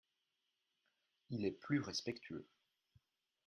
[1.29, 2.47] Il est plus respectueux.